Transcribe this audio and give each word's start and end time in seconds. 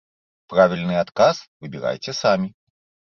Правільны 0.53 0.95
адказ 1.03 1.41
выбірайце 1.67 2.11
самі. 2.25 2.49